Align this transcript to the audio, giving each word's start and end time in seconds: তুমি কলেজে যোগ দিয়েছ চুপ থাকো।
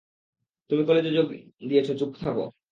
তুমি 0.69 0.81
কলেজে 0.87 1.11
যোগ 1.11 1.27
দিয়েছ 1.69 1.87
চুপ 1.99 2.11
থাকো। 2.21 2.45